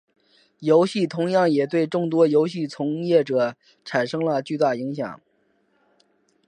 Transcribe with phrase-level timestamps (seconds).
[0.61, 3.55] 游戏同样也对众多游戏从业者
[3.85, 5.21] 产生了巨大影响。